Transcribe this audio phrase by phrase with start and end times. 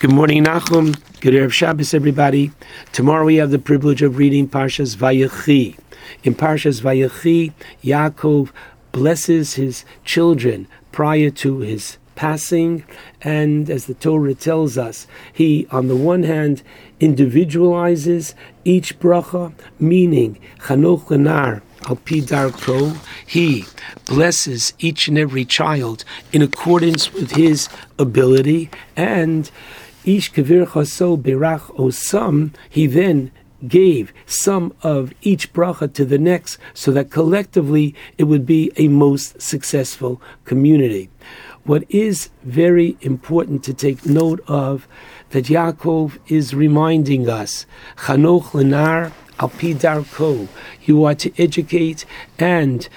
[0.00, 0.96] Good morning, Nachum.
[1.20, 2.52] Good Erev Shabbos, everybody.
[2.92, 5.76] Tomorrow we have the privilege of reading Parshas Vayechi.
[6.22, 7.52] In Parshas Vayechi,
[7.82, 8.50] Yaakov
[8.92, 12.84] blesses his children prior to his passing,
[13.22, 16.62] and as the Torah tells us, he, on the one hand,
[17.00, 23.64] individualizes each bracha, meaning Chanoch Lenar, Alpidarko, he
[24.06, 29.50] blesses each and every child in accordance with his ability, and
[30.04, 33.30] Ish Kavir Chaso Berach Osam, he then
[33.66, 38.88] gave some of each bracha to the next so that collectively it would be a
[38.88, 41.10] most successful community.
[41.64, 44.86] What is very important to take note of
[45.30, 47.66] that Yaakov is reminding us,
[47.96, 50.48] Chanoch Lenar Alpi Darko,
[50.82, 52.04] you are to educate
[52.38, 52.88] and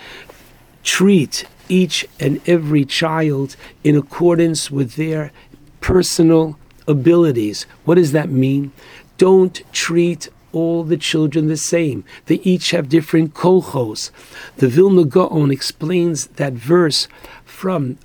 [0.84, 5.32] treat each and every child in accordance with their
[5.80, 7.66] personal abilities.
[7.86, 8.72] What does that mean?
[9.18, 12.04] Don't treat all the children the same.
[12.26, 14.12] They each have different kolchos.
[14.58, 17.08] The Vilna Gaon explains that verse
[17.46, 17.98] from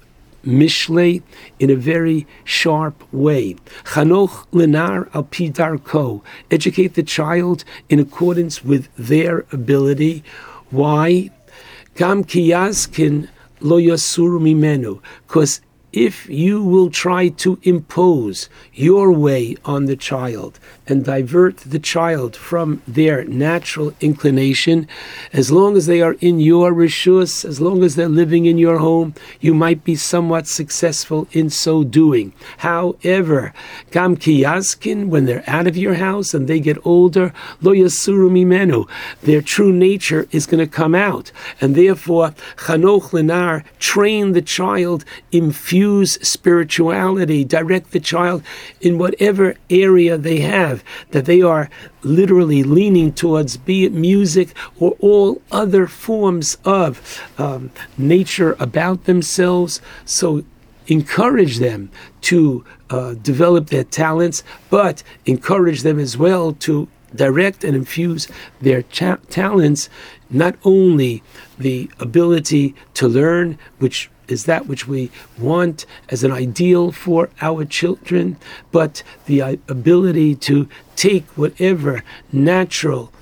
[0.46, 1.22] Mishlei
[1.58, 3.56] in a very sharp way.
[3.84, 6.22] Chanoch lenar al pidarko.
[6.50, 10.22] Educate the child in accordance with their ability.
[10.70, 11.30] Why?
[11.94, 13.28] Gam kiyaskin
[13.60, 15.00] lo yasuru mimenu.
[15.26, 15.60] Because
[15.96, 22.36] if you will try to impose your way on the child and divert the child
[22.36, 24.86] from their natural inclination,
[25.32, 28.76] as long as they are in your rishus, as long as they're living in your
[28.76, 32.30] home, you might be somewhat successful in so doing.
[32.58, 33.54] However,
[33.90, 38.86] gam kiyaskin, when they're out of your house and they get older, lo yasuru mimenu,
[39.22, 45.02] their true nature is going to come out, and therefore chanoch lenar, train the child,
[45.32, 48.38] infuse use spirituality, direct the child
[48.80, 49.46] in whatever
[49.86, 50.76] area they have
[51.12, 51.66] that they are
[52.02, 54.48] literally leaning towards, be it music
[54.82, 55.28] or all
[55.62, 56.90] other forms of
[57.44, 59.80] um, nature about themselves.
[60.04, 60.26] So
[60.98, 61.90] encourage them
[62.30, 64.38] to uh, develop their talents,
[64.70, 68.28] but encourage them as well to direct and infuse
[68.60, 69.88] their cha- talents,
[70.30, 71.22] not only
[71.58, 77.64] the ability to learn, which is that which we want as an ideal for our
[77.64, 78.36] children,
[78.72, 83.12] but the uh, ability to take whatever natural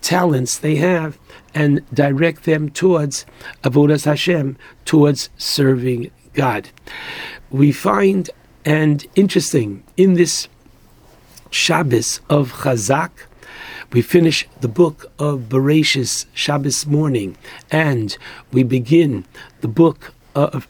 [0.00, 1.18] talents they have
[1.54, 3.24] and direct them towards
[3.62, 6.68] avodas Hashem, towards serving God.
[7.50, 8.28] We find
[8.64, 10.48] and interesting in this
[11.50, 13.10] Shabbos of Chazak.
[13.92, 17.36] We finish the book of Bereshis Shabbos morning,
[17.70, 18.16] and
[18.52, 19.24] we begin
[19.60, 20.68] the book of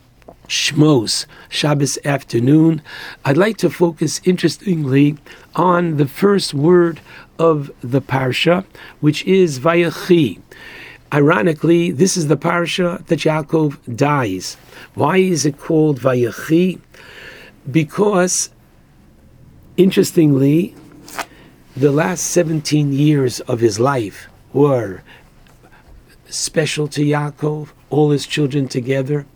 [0.49, 2.83] Shmos, Shabbos afternoon.
[3.25, 5.17] I'd like to focus, interestingly,
[5.57, 7.01] on the first word
[7.39, 8.65] of the parsha,
[9.01, 10.41] which is Vayechi.
[11.13, 14.57] Ironically, this is the parsha that Yaakov dies.
[14.95, 16.81] Why is it called Vayechi?
[17.71, 18.51] Because,
[19.77, 20.75] interestingly,
[21.77, 25.03] the last 17 years of his life were
[26.29, 29.27] special to Yaakov, all his children together.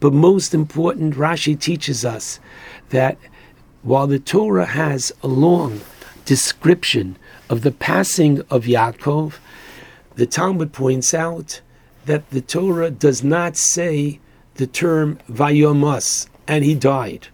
[0.00, 2.40] But most important, Rashi teaches us
[2.90, 3.18] that
[3.82, 5.80] while the Torah has a long
[6.24, 7.16] description
[7.48, 9.34] of the passing of Yaakov,
[10.14, 11.60] the Talmud points out
[12.06, 14.20] that the Torah does not say
[14.54, 17.28] the term Vayomos, and he died.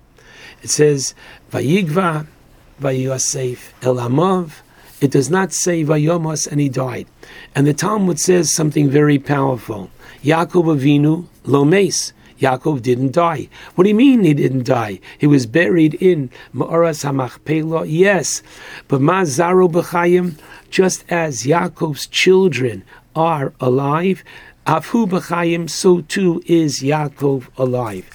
[0.63, 1.15] It says
[1.51, 2.27] Vayigva,
[2.81, 4.61] Vayosef Elamav.
[5.01, 7.07] It does not say Vayomos, and he died.
[7.55, 9.91] And the Talmud says something very powerful.
[10.23, 12.13] Yaakov Avinu Lomes.
[12.41, 13.49] Yaakov didn't die.
[13.75, 15.01] What do you mean he didn't die?
[15.19, 18.43] He was buried in Ma'oras HaMachpelah, yes.
[18.89, 20.39] But Mazaru B'chayim,
[20.71, 22.85] just as Yaakov's children
[23.15, 24.25] are alive,
[24.67, 28.09] Afu B'chayim, so too is Yaakov alive.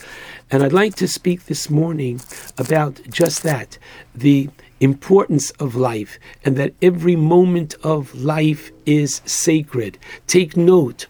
[0.51, 2.19] And I'd like to speak this morning
[2.57, 3.77] about just that,
[4.15, 4.49] the
[4.79, 9.99] importance of life, and that every moment of life is sacred.
[10.25, 11.05] Take note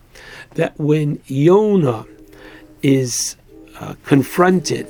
[0.55, 2.05] that when Yonah
[2.81, 3.35] is
[3.79, 4.87] uh, confronted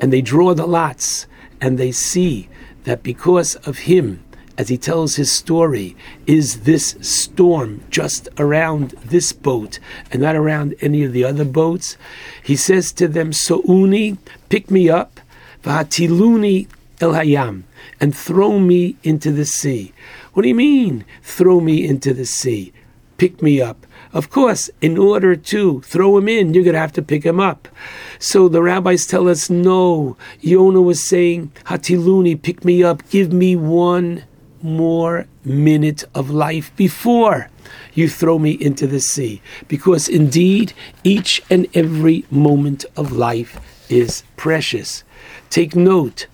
[0.00, 1.26] and they draw the lots
[1.60, 2.48] and they see
[2.84, 4.22] that because of him,
[4.58, 5.96] as he tells his story,
[6.26, 9.78] is this storm just around this boat
[10.10, 11.96] and not around any of the other boats.
[12.42, 14.18] He says to them, So'uni,
[14.48, 15.20] pick me up,
[15.62, 16.68] Vahatiluni
[17.00, 17.64] el hayam,
[18.00, 19.92] and throw me into the sea.
[20.32, 22.72] What do you mean, throw me into the sea?
[23.18, 23.85] Pick me up.
[24.16, 27.38] Of course, in order to throw him in, you're going to have to pick him
[27.38, 27.68] up.
[28.18, 30.16] So the rabbis tell us, no.
[30.40, 34.24] Yonah was saying, Hatiluni, pick me up, give me one
[34.62, 37.50] more minute of life before
[37.92, 39.42] you throw me into the sea.
[39.68, 40.72] Because indeed,
[41.04, 43.60] each and every moment of life
[43.90, 45.04] is precious.
[45.50, 46.26] Take note,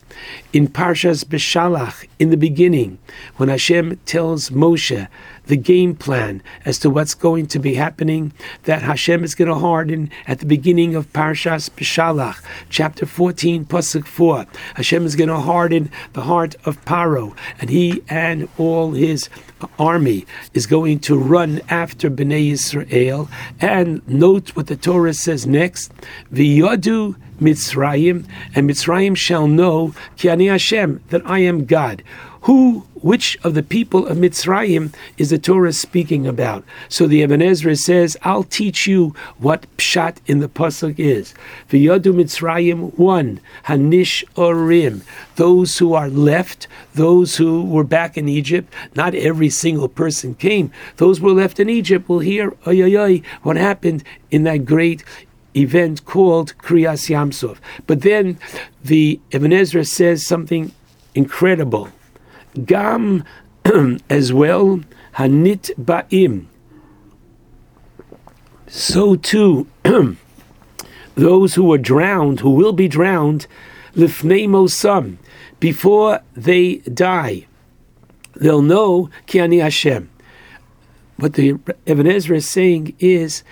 [0.52, 2.98] in Parshas Beshalach, in the beginning,
[3.38, 5.08] when Hashem tells Moshe
[5.46, 8.32] the game plan as to what's going to be happening,
[8.64, 14.06] that Hashem is going to harden at the beginning of Parshas Beshalach, chapter 14, Pasuk
[14.06, 14.46] 4.
[14.74, 19.28] Hashem is going to harden the heart of Paro, and he and all his
[19.78, 23.28] army is going to run after Bnei Yisrael.
[23.60, 25.92] And note what the Torah says next:
[26.32, 32.02] V'yodu Mitzrayim, and Mitzrayim shall know Ki ani Hashem that I am God.
[32.42, 36.64] Who, which of the people of Mitzrayim is the Torah speaking about?
[36.88, 41.34] So the Ibn Ezra says, I'll teach you what pshat in the pasuk is.
[41.68, 45.02] V'yadu Mitzrayim one, Hanish Orim,
[45.36, 48.72] those who are left, those who were back in Egypt.
[48.94, 50.70] Not every single person came.
[50.96, 54.64] Those who were left in Egypt will hear, oy, oy, oy, what happened in that
[54.64, 55.04] great
[55.54, 57.58] event called Kriyas Yamsov.
[57.86, 58.38] But then
[58.82, 60.72] the Ibn Ezra says something
[61.14, 61.90] incredible.
[62.64, 63.24] Gam
[64.10, 64.80] as well,
[65.16, 66.46] Hanit Ba'im.
[68.66, 69.66] So too,
[71.14, 73.46] those who were drowned, who will be drowned,
[73.94, 75.18] Lifnei Mosam,
[75.60, 77.46] before they die,
[78.34, 80.10] they'll know Kiani Hashem.
[81.16, 83.44] What the Ibn Ezra is saying is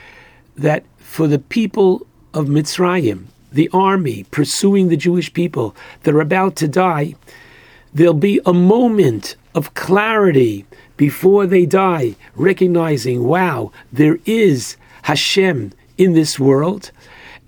[0.56, 6.56] that for the people of Mitzrayim, the army pursuing the Jewish people that are about
[6.56, 7.14] to die,
[7.92, 10.66] there'll be a moment of clarity
[10.96, 16.90] before they die, recognizing, wow, there is Hashem in this world.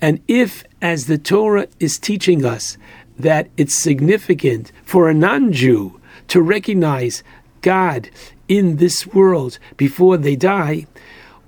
[0.01, 2.77] And if, as the Torah is teaching us,
[3.19, 7.23] that it's significant for a non Jew to recognize
[7.61, 8.11] God
[8.49, 10.87] in this world before they die,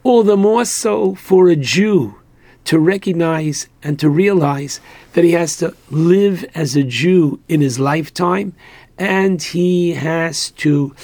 [0.02, 2.16] all the more so for a Jew
[2.64, 4.80] to recognize and to realize
[5.12, 8.54] that he has to live as a Jew in his lifetime
[8.98, 10.94] and he has to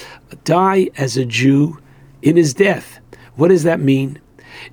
[0.44, 1.78] die as a Jew
[2.22, 3.00] in his death.
[3.36, 4.20] What does that mean?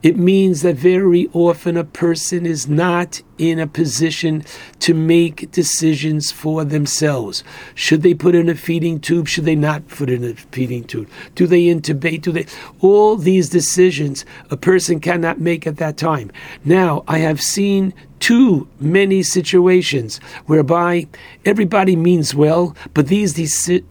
[0.03, 4.43] It means that very often a person is not in a position
[4.79, 7.43] to make decisions for themselves.
[7.75, 9.27] Should they put in a feeding tube?
[9.27, 11.09] Should they not put in a feeding tube?
[11.35, 12.21] Do they intubate?
[12.21, 12.45] Do they?
[12.81, 16.31] All these decisions a person cannot make at that time.
[16.65, 17.93] Now, I have seen
[18.27, 21.07] too many situations whereby
[21.45, 23.33] everybody means well, but these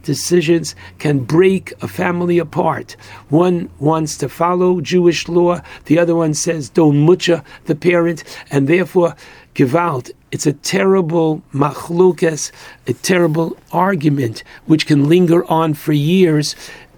[0.03, 2.95] decisions can break a family apart.
[3.29, 8.67] One wants to follow Jewish law, the other one says don't mutcha the parent, and
[8.67, 9.15] therefore
[9.55, 12.51] Gewalt, it's a terrible machlukas,
[12.85, 16.55] a terrible argument which can linger on for years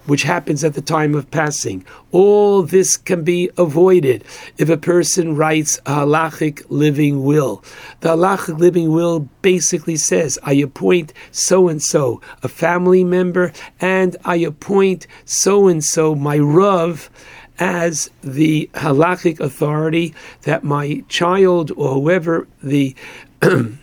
[0.09, 1.85] which happens at the time of passing.
[2.11, 4.23] All this can be avoided
[4.57, 7.63] if a person writes a halachic living will.
[7.99, 14.17] The halachic living will basically says, I appoint so and so, a family member, and
[14.25, 17.11] I appoint so and so, my Rav,
[17.59, 22.95] as the halachic authority that my child or whoever the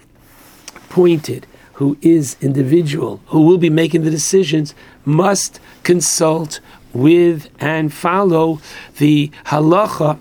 [0.77, 1.47] appointed
[1.77, 6.59] who is individual, who will be making the decisions, must consult
[6.93, 8.61] with and follow
[8.99, 10.19] the halacha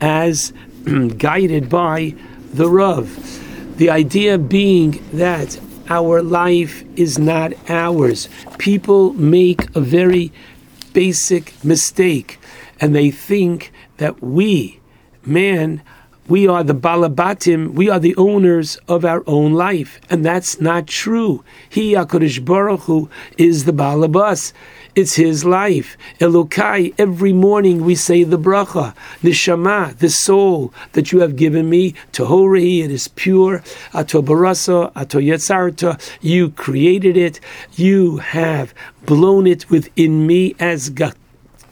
[0.00, 0.54] as
[1.18, 2.14] guided by
[2.54, 3.06] the Rav.
[3.76, 8.30] The idea being that our life is not ours.
[8.56, 10.32] People make a very
[10.94, 12.38] basic mistake
[12.80, 14.80] and they think that we,
[15.26, 15.82] man,
[16.26, 20.00] we are the balabatim, we are the owners of our own life.
[20.08, 21.44] And that's not true.
[21.68, 24.54] He, HaKadosh Baruch Hu, is the balabas.
[24.94, 25.96] It's his life.
[26.20, 31.94] Elokai, every morning we say the bracha, neshama, the soul that you have given me,
[32.12, 37.40] tohorehi, it is pure, ato barasa, ato yetzarta, you created it,
[37.72, 38.72] you have
[39.04, 41.16] blown it within me as God.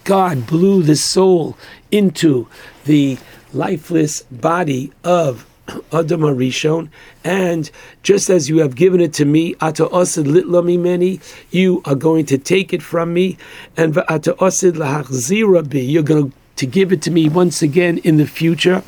[0.03, 1.57] God blew the soul
[1.93, 2.49] into
[2.87, 3.19] the
[3.53, 5.47] lifeless body of
[5.93, 6.89] Adam Arishon,
[7.25, 7.71] and
[8.03, 12.27] just as you have given it to me, ata osid litlami many, you are going
[12.27, 13.37] to take it from me,
[13.77, 18.27] and ata osid lahachzira you're going to give it to me once again in the
[18.27, 18.83] future.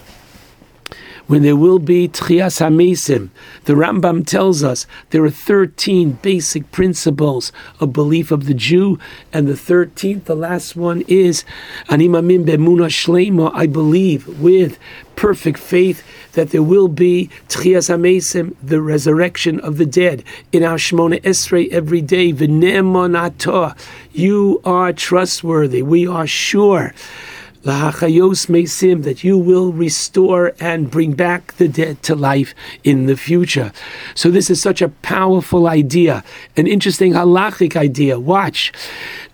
[1.26, 3.31] When there will be Tchias HaMesim.
[3.64, 8.99] The Rambam tells us there are 13 basic principles of belief of the Jew,
[9.33, 11.45] and the 13th, the last one, is
[11.88, 14.78] Animamim Bemuna Shlema, I believe with
[15.16, 16.02] perfect faith
[16.33, 21.71] that there will be Tchias HaMesim, the resurrection of the dead, in our Shmona Esrei
[21.71, 22.33] every day.
[22.33, 23.76] V'ne'emonatah,
[24.12, 25.83] you are trustworthy.
[25.83, 26.93] We are sure
[27.64, 33.16] lahachayos mesim, that you will restore and bring back the dead to life in the
[33.16, 33.73] future.
[34.14, 36.23] So this is such a powerful idea,
[36.56, 38.21] an interesting halachic idea.
[38.21, 38.73] Watch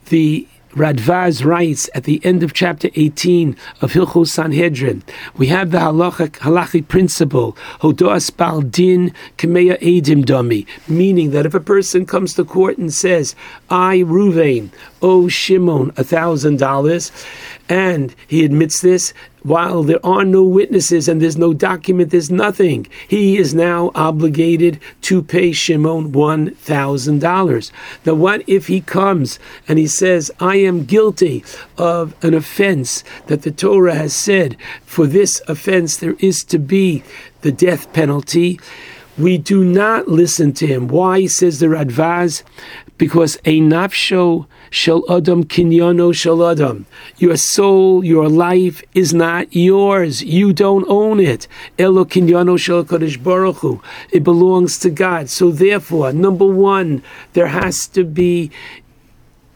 [0.07, 5.03] the Radvaz writes at the end of chapter 18 of Hilchos Sanhedrin,
[5.37, 11.61] we have the halachic, halachic principle, Hodos Baldin Kameya Edim Dami, meaning that if a
[11.61, 13.35] person comes to court and says,
[13.69, 14.71] I, Ruvain,
[15.03, 17.11] owe Shimon a thousand dollars,
[17.69, 19.13] and he admits this,
[19.43, 22.87] while there are no witnesses and there's no document, there's nothing.
[23.09, 27.73] He is now obligated to pay Shimon $1,000.
[28.05, 31.45] Now, what if he comes and he says, I am guilty
[31.79, 37.03] of an offense that the Torah has said, for this offense there is to be
[37.41, 38.61] the death penalty?
[39.19, 40.89] We do not listen to him.
[40.89, 42.43] Why, says the Radvaz?
[42.97, 46.87] Because a nafsho shel adam kinyano shel adam.
[47.19, 50.23] Your soul, your life is not yours.
[50.23, 51.47] You don't own it.
[51.79, 53.83] Elo kinyano shel kodesh baruch Hu.
[54.11, 55.29] It belongs to God.
[55.29, 58.51] So therefore, number one, there has to be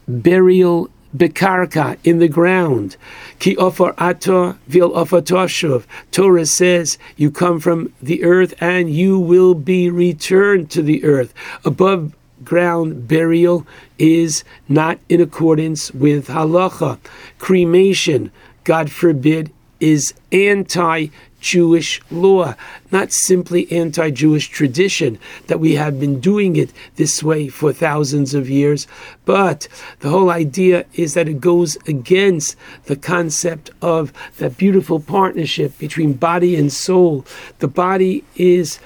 [0.07, 2.97] burial bekarka in the ground.
[3.39, 5.85] Ki ofar ato vil ofar toshuv.
[6.11, 11.33] Torah says you come from the earth and you will be returned to the earth.
[11.65, 12.15] Above
[12.45, 13.67] ground burial
[13.99, 16.99] is not in accordance with halacha.
[17.39, 18.31] Cremation,
[18.65, 21.09] God forbid, is anti
[21.45, 22.55] Jewish law,
[22.91, 28.33] not simply anti Jewish tradition that we have been doing it this way for thousands
[28.33, 28.87] of years,
[29.27, 29.69] but
[30.01, 36.15] the whole idea is that it goes against the concept of that beautiful partnership between
[36.15, 37.27] body and soul.
[37.59, 38.81] The body is.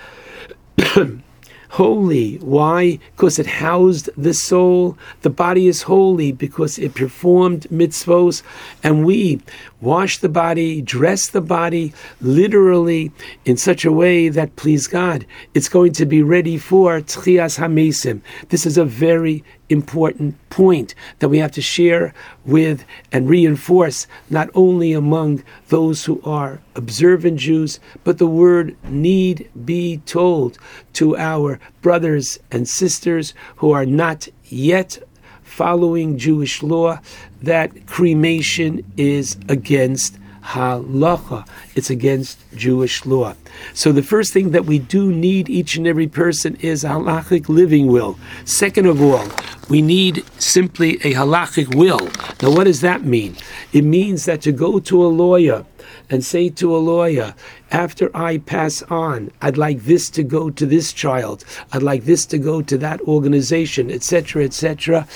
[1.71, 2.37] holy.
[2.37, 2.99] Why?
[3.17, 4.97] Because it housed the soul.
[5.23, 8.43] The body is holy because it performed mitzvos,
[8.83, 9.41] and we
[9.81, 13.13] wash the body, dress the body, literally
[13.45, 15.27] in such a way that please God.
[15.55, 18.23] It's going to be ready for tchias hamesim.
[18.49, 24.49] This is a very important point that we have to share with and reinforce not
[24.55, 30.59] only among those who are observant Jews, but the word need be told
[30.95, 34.99] to our brothers and sisters who are not yet
[35.43, 37.01] following Jewish law
[37.43, 41.47] that cremation is against halacha.
[41.75, 43.35] It's against Jewish law.
[43.75, 47.49] So the first thing that we do need each and every person is a halachic
[47.49, 48.19] living will.
[48.45, 49.29] Second of all,
[49.69, 52.07] we need simply a halachic will.
[52.41, 53.37] Now, what does that mean?
[53.73, 55.67] It means that to go to a lawyer
[56.09, 57.35] and say to a lawyer,
[57.71, 62.25] after I pass on, I'd like this to go to this child, I'd like this
[62.27, 65.07] to go to that organization, etc., etc.,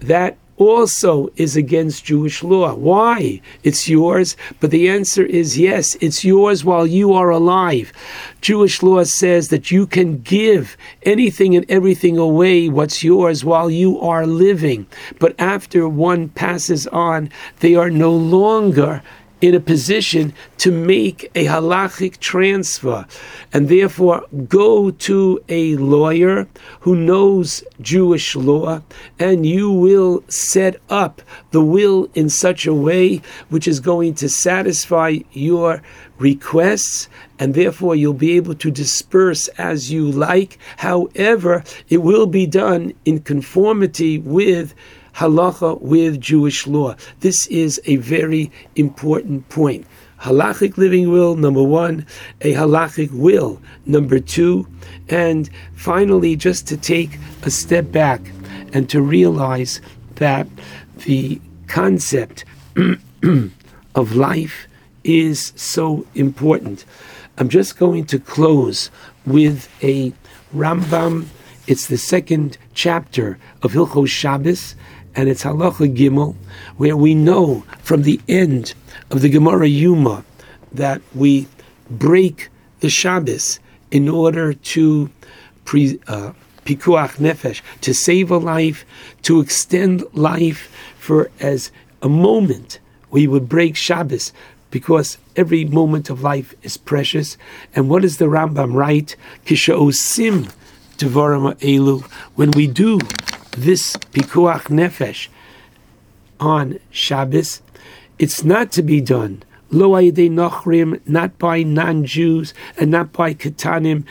[0.00, 2.74] that also is against Jewish law.
[2.74, 3.40] Why?
[3.62, 4.36] It's yours.
[4.60, 7.92] But the answer is yes, it's yours while you are alive.
[8.40, 14.00] Jewish law says that you can give anything and everything away what's yours while you
[14.00, 14.86] are living.
[15.18, 17.30] But after one passes on,
[17.60, 19.02] they are no longer
[19.44, 23.06] in a position to make a halachic transfer
[23.52, 26.48] and therefore go to a lawyer
[26.80, 28.80] who knows Jewish law
[29.18, 31.20] and you will set up
[31.50, 33.20] the will in such a way
[33.50, 35.82] which is going to satisfy your
[36.16, 40.56] requests and therefore you'll be able to disperse as you like.
[40.78, 44.74] However, it will be done in conformity with
[45.14, 46.96] halacha with Jewish law.
[47.20, 49.86] This is a very important point.
[50.20, 52.06] Halachic living will, number one,
[52.40, 54.66] a halachic will, number two,
[55.08, 58.20] and finally, just to take a step back
[58.72, 59.80] and to realize
[60.16, 60.46] that
[61.04, 62.44] the concept
[63.94, 64.66] of life
[65.04, 66.84] is so important.
[67.36, 68.90] I'm just going to close
[69.26, 70.12] with a
[70.54, 71.26] Rambam.
[71.66, 74.74] It's the second chapter of Hilchos Shabbos,
[75.16, 76.34] and it's halacha gimel,
[76.76, 78.74] where we know from the end
[79.10, 80.24] of the Gemara Yoma
[80.72, 81.46] that we
[81.90, 82.48] break
[82.80, 85.10] the Shabbos in order to
[85.64, 86.32] pre, uh,
[86.64, 88.84] pikuach nefesh, to save a life,
[89.22, 91.70] to extend life for as
[92.02, 92.80] a moment.
[93.10, 94.32] We would break Shabbos
[94.70, 97.36] because every moment of life is precious.
[97.76, 99.14] And what does the Rambam write?
[99.46, 100.52] Kisha osim
[100.98, 102.02] elu.
[102.34, 102.98] When we do
[103.56, 105.28] this pikuach nefesh
[106.40, 107.62] on Shabbos,
[108.18, 109.42] it's not to be done
[109.74, 114.04] lo nochrim, not by non-Jews and not by katanim,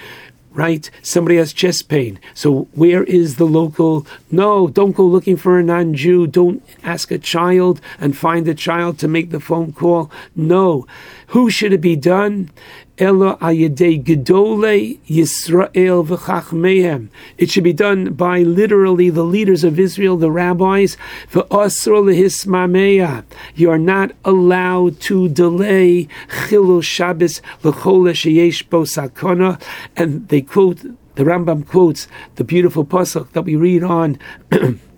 [0.52, 0.90] right?
[1.02, 2.20] Somebody has chest pain.
[2.34, 4.06] So where is the local?
[4.30, 6.28] No, don't go looking for a non-Jew.
[6.28, 10.12] Don't ask a child and find a child to make the phone call.
[10.36, 10.86] No.
[11.28, 12.52] Who should it be done?
[13.00, 17.10] Elo ayedei gedole Yisrael v'chachmehem.
[17.40, 20.96] It should be done by literally the leaders of Israel, the rabbis.
[21.32, 23.24] V'osro lehismameya.
[23.56, 29.60] You are not allowed to delay chilul Shabbos l'chol sheyesh bo sakona.
[29.96, 30.82] And they quote,
[31.16, 34.20] the Rambam quotes the beautiful pasuk that we read on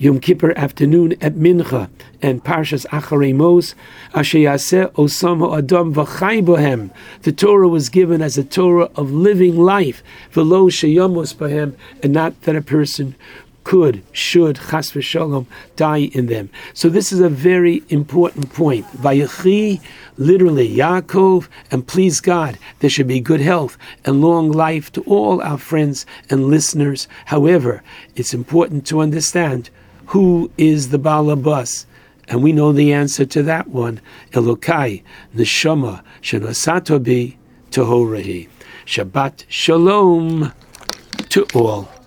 [0.00, 1.90] Yom Kippur afternoon at Mincha
[2.22, 3.74] and Parshas Acharei Mos,
[4.14, 6.94] Asheyaseh Osama Adam V'chai Bohem.
[7.22, 12.40] The Torah was given as a Torah of living life, V'lo Sheyamos Bohem, and not
[12.42, 13.16] that a person
[13.64, 16.48] could, should, chas v'shalom, die in them.
[16.74, 18.86] So this is a very important point.
[18.92, 19.80] Vayechi,
[20.16, 25.42] literally, Yaakov, and please God, there should be good health and long life to all
[25.42, 27.08] our friends and listeners.
[27.24, 27.82] However,
[28.14, 29.70] it's important to understand
[30.08, 31.84] who is the Balabas?
[32.28, 34.00] And we know the answer to that one.
[34.32, 35.02] Elokai,
[35.34, 37.36] Neshama, Shenasatobi,
[37.70, 38.48] Tohorahi.
[38.86, 40.52] Shabbat Shalom
[41.28, 41.97] to all.